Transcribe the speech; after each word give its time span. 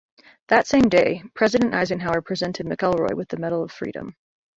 That 0.47 0.65
same 0.65 0.89
day, 0.89 1.21
President 1.35 1.75
Eisenhower 1.75 2.23
presented 2.23 2.65
McElroy 2.65 3.13
with 3.13 3.29
the 3.29 3.37
Medal 3.37 3.61
of 3.63 3.71
Freedom. 3.71 4.15